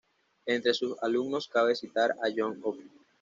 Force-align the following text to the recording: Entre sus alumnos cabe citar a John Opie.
Entre 0.47 0.73
sus 0.73 0.95
alumnos 1.03 1.47
cabe 1.47 1.75
citar 1.75 2.13
a 2.23 2.29
John 2.35 2.59
Opie. 2.63 2.89